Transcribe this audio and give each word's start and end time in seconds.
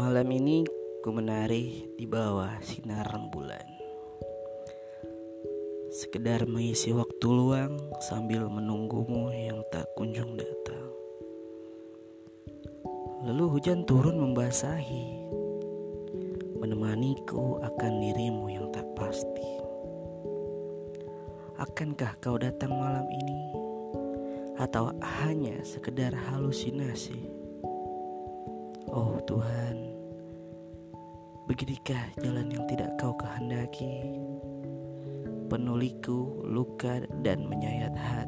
Malam 0.00 0.32
ini 0.32 0.64
ku 1.04 1.12
menari 1.12 1.92
di 1.92 2.08
bawah 2.08 2.56
sinar 2.64 3.04
rembulan 3.04 3.68
Sekedar 5.92 6.48
mengisi 6.48 6.88
waktu 6.88 7.28
luang 7.28 7.76
sambil 8.00 8.48
menunggumu 8.48 9.28
yang 9.28 9.60
tak 9.68 9.84
kunjung 10.00 10.40
datang 10.40 10.88
Lalu 13.28 13.60
hujan 13.60 13.84
turun 13.84 14.16
membasahi 14.16 15.20
Menemaniku 16.64 17.60
akan 17.60 17.92
dirimu 18.00 18.48
yang 18.56 18.72
tak 18.72 18.88
pasti 18.96 19.48
Akankah 21.60 22.16
kau 22.24 22.40
datang 22.40 22.72
malam 22.72 23.04
ini? 23.04 23.40
Atau 24.56 24.96
hanya 25.20 25.60
sekedar 25.60 26.16
halusinasi? 26.16 27.40
Oh 28.90 29.22
Tuhan, 29.22 29.89
beginikah 31.50 32.06
jalan 32.22 32.46
yang 32.46 32.62
tidak 32.70 32.94
kau 32.94 33.10
kehendaki? 33.18 34.06
Penuliku 35.50 36.46
luka 36.46 37.02
dan 37.26 37.42
menyayat 37.50 37.90
hati. 37.90 38.19